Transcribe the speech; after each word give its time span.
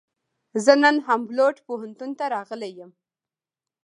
زه 0.65 0.73
نن 0.83 0.95
هامبولټ 1.05 1.57
پوهنتون 1.67 2.11
ته 2.19 2.25
راغلی 2.35 2.71
یم. 2.79 2.91